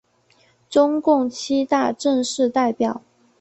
[0.67, 3.03] 中共七大正式代表。